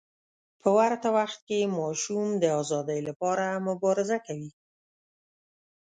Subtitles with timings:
[0.61, 4.51] په ورته وخت کې ماشوم د ازادۍ لپاره مبارزه کوي.